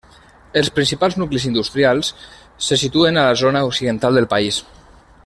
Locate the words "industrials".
1.49-2.09